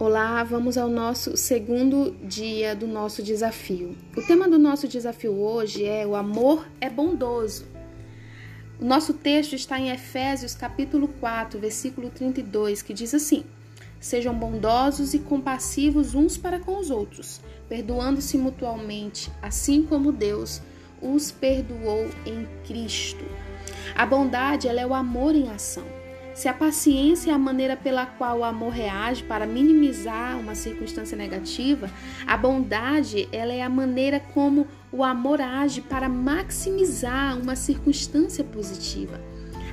[0.00, 3.96] Olá, vamos ao nosso segundo dia do nosso desafio.
[4.16, 7.66] O tema do nosso desafio hoje é o amor é bondoso.
[8.80, 13.42] O nosso texto está em Efésios capítulo 4, versículo 32, que diz assim:
[13.98, 20.62] Sejam bondosos e compassivos uns para com os outros, perdoando-se mutualmente, assim como Deus
[21.02, 23.24] os perdoou em Cristo.
[23.96, 25.97] A bondade ela é o amor em ação.
[26.38, 31.18] Se a paciência é a maneira pela qual o amor reage para minimizar uma circunstância
[31.18, 31.90] negativa,
[32.24, 39.20] a bondade ela é a maneira como o amor age para maximizar uma circunstância positiva.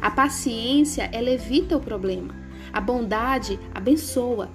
[0.02, 2.34] A paciência ela evita o problema.
[2.74, 4.50] A bondade abençoa.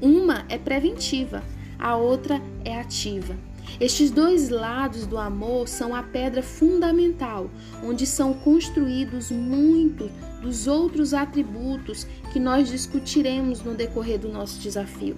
[0.00, 1.44] Uma é preventiva,
[1.78, 3.36] a outra é ativa.
[3.80, 7.50] Estes dois lados do amor são a pedra fundamental,
[7.82, 10.10] onde são construídos muitos
[10.40, 15.16] dos outros atributos que nós discutiremos no decorrer do nosso desafio.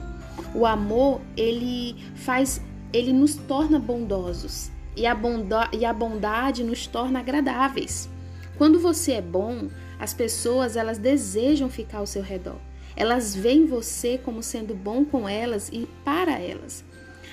[0.54, 2.62] O amor, ele faz,
[2.92, 8.08] ele nos torna bondosos e a, bondade, e a bondade nos torna agradáveis.
[8.56, 9.68] Quando você é bom,
[9.98, 12.56] as pessoas elas desejam ficar ao seu redor.
[12.96, 16.82] Elas veem você como sendo bom com elas e para elas.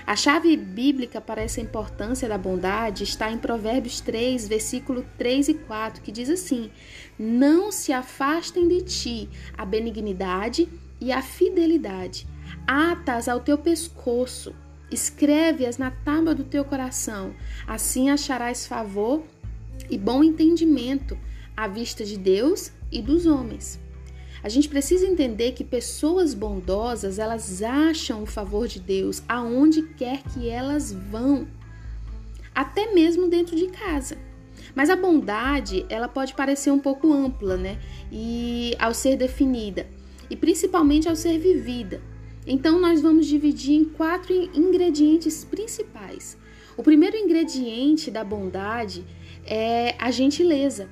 [0.05, 5.53] A chave bíblica para essa importância da bondade está em Provérbios 3, versículo 3 e
[5.53, 6.69] 4, que diz assim:
[7.17, 10.67] Não se afastem de ti a benignidade
[10.99, 12.27] e a fidelidade.
[12.67, 14.53] Atas ao teu pescoço,
[14.91, 17.33] escreve-as na tábua do teu coração.
[17.65, 19.23] Assim acharás favor
[19.89, 21.17] e bom entendimento
[21.55, 23.79] à vista de Deus e dos homens.
[24.43, 30.21] A gente precisa entender que pessoas bondosas, elas acham o favor de Deus aonde quer
[30.21, 31.47] que elas vão,
[32.53, 34.17] até mesmo dentro de casa.
[34.75, 37.79] Mas a bondade, ela pode parecer um pouco ampla, né?
[38.11, 39.87] E ao ser definida,
[40.29, 42.01] e principalmente ao ser vivida.
[42.45, 46.37] Então nós vamos dividir em quatro ingredientes principais.
[46.75, 49.05] O primeiro ingrediente da bondade
[49.45, 50.89] é a gentileza.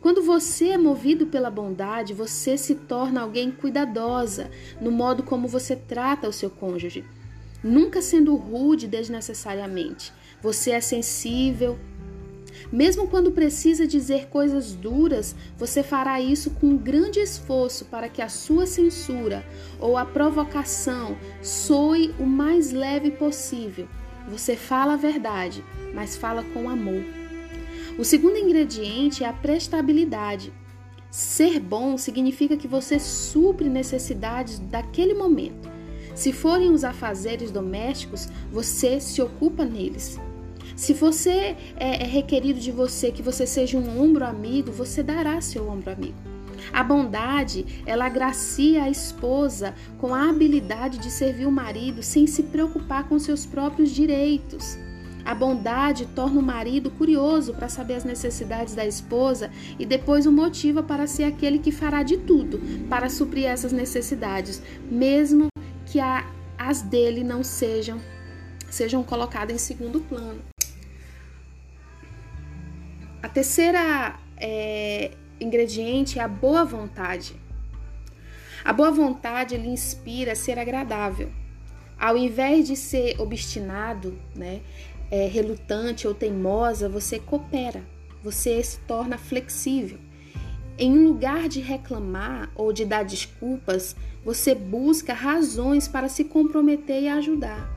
[0.00, 4.48] Quando você é movido pela bondade, você se torna alguém cuidadosa
[4.80, 7.04] no modo como você trata o seu cônjuge,
[7.64, 10.12] nunca sendo rude desnecessariamente.
[10.40, 11.76] Você é sensível.
[12.70, 18.28] Mesmo quando precisa dizer coisas duras, você fará isso com grande esforço para que a
[18.28, 19.44] sua censura
[19.80, 23.88] ou a provocação soe o mais leve possível.
[24.28, 27.17] Você fala a verdade, mas fala com amor.
[27.98, 30.52] O segundo ingrediente é a prestabilidade.
[31.10, 35.68] Ser bom significa que você supre necessidades daquele momento.
[36.14, 40.16] Se forem os afazeres domésticos, você se ocupa neles.
[40.76, 45.40] Se você é, é requerido de você que você seja um ombro amigo, você dará
[45.40, 46.18] seu ombro amigo.
[46.72, 52.44] A bondade, ela agracia a esposa com a habilidade de servir o marido sem se
[52.44, 54.78] preocupar com seus próprios direitos.
[55.28, 60.32] A bondade torna o marido curioso para saber as necessidades da esposa e depois o
[60.32, 62.58] motiva para ser aquele que fará de tudo
[62.88, 65.48] para suprir essas necessidades, mesmo
[65.84, 68.00] que a, as dele não sejam
[68.70, 70.40] sejam colocadas em segundo plano.
[73.22, 77.36] A terceira é, ingrediente é a boa vontade.
[78.64, 81.30] A boa vontade lhe inspira a ser agradável.
[81.98, 84.60] Ao invés de ser obstinado, né,
[85.10, 87.82] é, relutante ou teimosa, você coopera,
[88.22, 89.98] você se torna flexível.
[90.78, 97.08] Em lugar de reclamar ou de dar desculpas, você busca razões para se comprometer e
[97.08, 97.68] ajudar.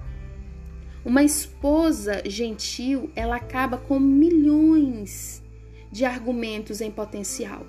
[1.04, 5.42] Uma esposa gentil, ela acaba com milhões
[5.92, 7.66] de argumentos em potencial,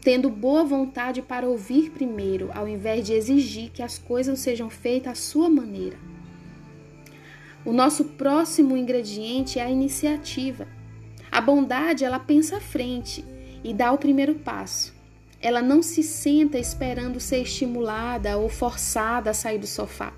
[0.00, 5.12] tendo boa vontade para ouvir primeiro, ao invés de exigir que as coisas sejam feitas
[5.12, 5.98] à sua maneira.
[7.64, 10.68] O nosso próximo ingrediente é a iniciativa.
[11.32, 13.24] A bondade, ela pensa à frente
[13.64, 14.94] e dá o primeiro passo.
[15.40, 20.12] Ela não se senta esperando ser estimulada ou forçada a sair do sofá.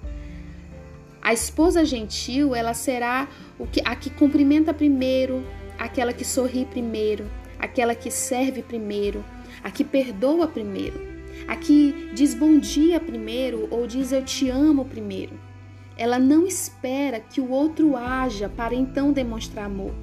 [1.23, 3.29] A esposa gentil, ela será
[3.61, 5.47] o que, a que cumprimenta primeiro,
[5.79, 7.31] aquela que sorri primeiro,
[7.61, 9.25] aquela que serve primeiro,
[9.63, 11.01] a que perdoa primeiro,
[11.47, 15.46] a que diz bom dia primeiro ou diz eu te amo primeiro.
[15.97, 19.95] Ela não espera que o outro haja para então demonstrar amor.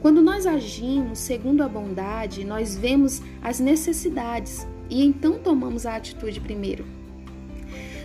[0.00, 6.40] Quando nós agimos segundo a bondade, nós vemos as necessidades e então tomamos a atitude
[6.40, 6.84] primeiro.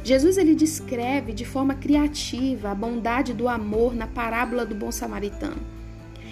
[0.03, 5.61] Jesus ele descreve de forma criativa a bondade do amor na parábola do bom samaritano,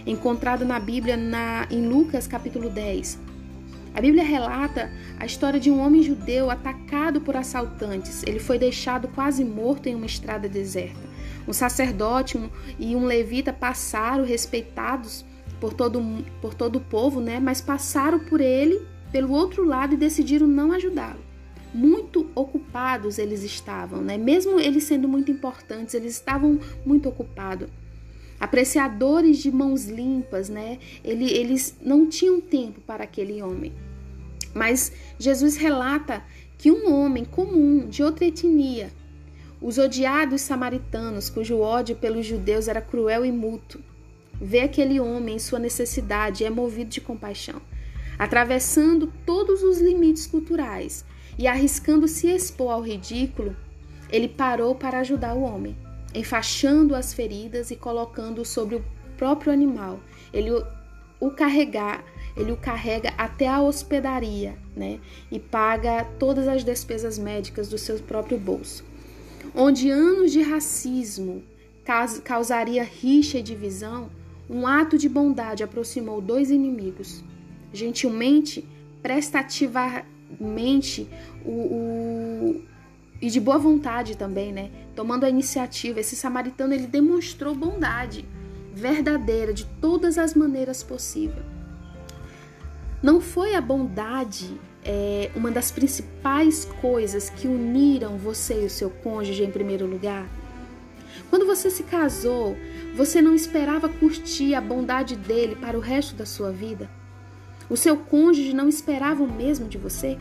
[0.05, 3.26] encontrada na Bíblia na, em Lucas capítulo 10.
[3.93, 8.23] A Bíblia relata a história de um homem judeu atacado por assaltantes.
[8.25, 11.07] Ele foi deixado quase morto em uma estrada deserta.
[11.47, 12.37] Um sacerdote
[12.77, 15.25] e um levita passaram respeitados
[15.59, 16.03] por todo,
[16.41, 17.39] por todo o povo, né?
[17.39, 18.81] mas passaram por ele
[19.11, 21.25] pelo outro lado e decidiram não ajudá-lo.
[21.73, 24.17] Muito ocupados eles estavam, né?
[24.17, 27.69] mesmo eles sendo muito importantes, eles estavam muito ocupados
[28.39, 30.79] apreciadores de mãos limpas, né?
[31.03, 33.73] Eles não tinham tempo para aquele homem.
[34.53, 36.23] Mas Jesus relata
[36.57, 38.91] que um homem comum de outra etnia,
[39.61, 43.81] os odiados samaritanos, cujo ódio pelos judeus era cruel e mútuo,
[44.39, 47.61] vê aquele homem em sua necessidade e é movido de compaixão,
[48.17, 51.05] atravessando todos os limites culturais
[51.37, 53.55] e arriscando se expor ao ridículo,
[54.09, 55.75] ele parou para ajudar o homem,
[56.13, 58.85] enfaixando as feridas e colocando sobre o
[59.17, 59.99] próprio animal.
[60.33, 60.51] Ele
[61.19, 62.03] o carregar
[62.37, 64.99] ele o carrega até a hospedaria, né?
[65.31, 68.85] E paga todas as despesas médicas do seu próprio bolso.
[69.55, 71.41] Onde anos de racismo
[72.23, 74.11] causaria rixa e divisão,
[74.47, 77.23] um ato de bondade aproximou dois inimigos.
[77.73, 78.63] Gentilmente,
[79.01, 81.09] prestativamente,
[81.43, 82.61] o, o,
[83.21, 84.69] e de boa vontade também, né?
[84.95, 88.25] Tomando a iniciativa, esse samaritano ele demonstrou bondade
[88.73, 91.45] verdadeira de todas as maneiras possíveis.
[93.01, 98.89] Não foi a bondade é, uma das principais coisas que uniram você e o seu
[98.89, 100.27] cônjuge em primeiro lugar?
[101.29, 102.55] Quando você se casou,
[102.95, 106.89] você não esperava curtir a bondade dele para o resto da sua vida?
[107.69, 110.17] O seu cônjuge não esperava o mesmo de você?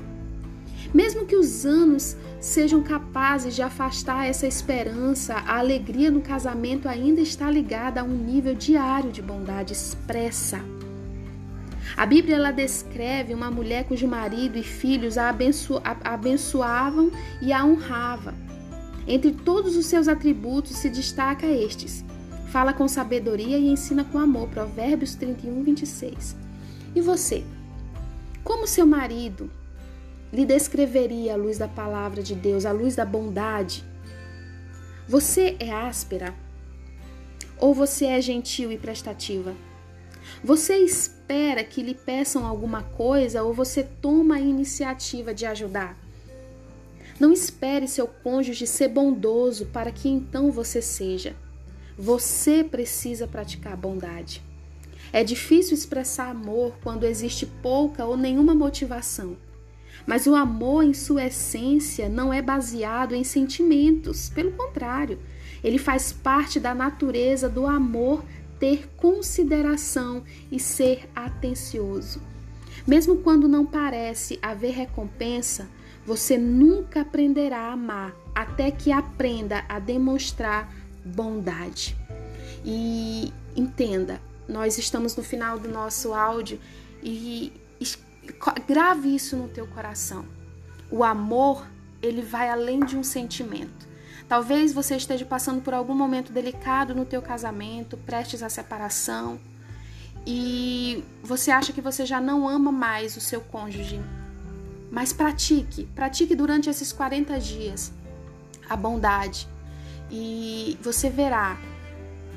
[0.94, 7.20] Mesmo que os anos sejam capazes de afastar essa esperança, a alegria no casamento ainda
[7.20, 10.60] está ligada a um nível diário de bondade expressa.
[11.96, 17.10] A Bíblia ela descreve uma mulher cujo marido e filhos a, abenço, a abençoavam
[17.40, 18.34] e a honrava.
[19.06, 22.04] Entre todos os seus atributos se destaca estes:
[22.50, 24.48] fala com sabedoria e ensina com amor.
[24.48, 26.36] Provérbios 31, 26.
[26.94, 27.44] E você?
[28.42, 29.50] Como seu marido
[30.36, 33.82] lhe descreveria a luz da palavra de Deus, a luz da bondade?
[35.08, 36.34] Você é áspera?
[37.58, 39.54] Ou você é gentil e prestativa?
[40.44, 45.98] Você espera que lhe peçam alguma coisa ou você toma a iniciativa de ajudar?
[47.18, 51.34] Não espere seu cônjuge ser bondoso para que então você seja.
[51.96, 54.42] Você precisa praticar bondade.
[55.14, 59.45] É difícil expressar amor quando existe pouca ou nenhuma motivação.
[60.04, 64.28] Mas o amor, em sua essência, não é baseado em sentimentos.
[64.28, 65.18] Pelo contrário,
[65.62, 68.24] ele faz parte da natureza do amor
[68.58, 72.20] ter consideração e ser atencioso.
[72.86, 75.68] Mesmo quando não parece haver recompensa,
[76.04, 80.72] você nunca aprenderá a amar até que aprenda a demonstrar
[81.04, 81.96] bondade.
[82.64, 86.60] E entenda, nós estamos no final do nosso áudio
[87.02, 87.52] e
[88.66, 90.24] grave isso no teu coração.
[90.90, 91.66] O amor,
[92.02, 93.86] ele vai além de um sentimento.
[94.28, 99.38] Talvez você esteja passando por algum momento delicado no teu casamento, prestes à separação,
[100.26, 104.00] e você acha que você já não ama mais o seu cônjuge.
[104.90, 107.92] Mas pratique, pratique durante esses 40 dias
[108.68, 109.48] a bondade
[110.10, 111.56] e você verá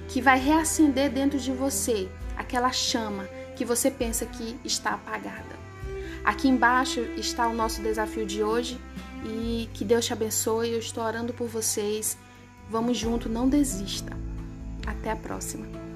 [0.08, 5.58] que vai reacender dentro de você aquela chama que você pensa que está apagada.
[6.24, 8.80] Aqui embaixo está o nosso desafio de hoje
[9.26, 10.72] e que Deus te abençoe.
[10.72, 12.18] Eu estou orando por vocês.
[12.70, 14.16] Vamos junto, não desista.
[14.86, 15.89] Até a próxima.